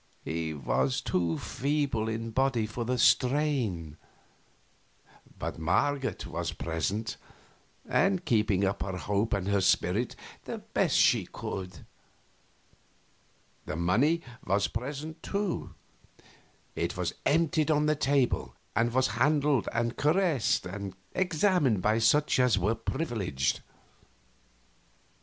[0.23, 3.97] He was too feeble in body for the strain.
[5.37, 7.17] But Marget was present,
[7.87, 11.85] and keeping up her hope and her spirit the best she could.
[13.67, 15.75] The money was present, too.
[16.75, 22.39] It was emptied on the table, and was handled and caressed and examined by such
[22.39, 23.61] as were privileged.